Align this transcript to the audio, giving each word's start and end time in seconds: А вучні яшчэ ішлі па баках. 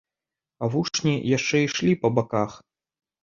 А 0.63 0.69
вучні 0.75 1.13
яшчэ 1.37 1.61
ішлі 1.67 1.93
па 2.05 2.13
баках. 2.17 2.57